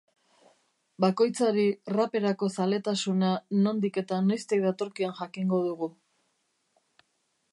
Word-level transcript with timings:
Bakoitzari 1.03 1.65
raperako 1.95 2.49
zaletasuna 2.55 3.29
nondik 3.67 4.01
eta 4.03 4.19
noiztik 4.31 4.65
datorkion 4.67 5.15
jakingo 5.23 5.63
dugu. 5.69 5.91